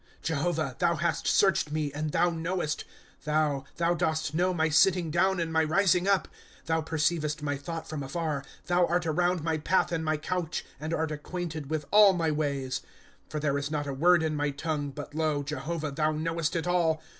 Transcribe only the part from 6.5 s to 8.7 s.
Thou perceivost my thought from afar. ^